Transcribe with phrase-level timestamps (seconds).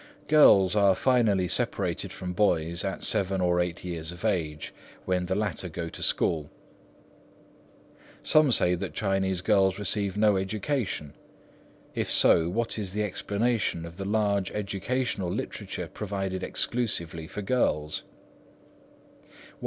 [0.27, 4.73] Girls are finally separated from boys at seven or eight years of age,
[5.05, 6.49] when the latter go to school.
[8.23, 11.13] Some say that Chinese girls receive no education.
[11.93, 18.01] If so, what is the explanation of the large educational literature provided expressly for girls?